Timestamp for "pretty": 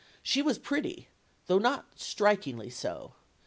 0.57-1.09